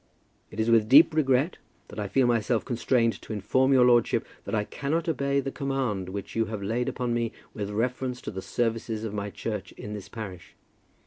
[0.49, 1.57] It is with deep regret
[1.89, 6.09] that I feel myself constrained to inform your lordship that I cannot obey the command
[6.09, 9.93] which you have laid upon me with reference to the services of my church in
[9.93, 10.55] this parish.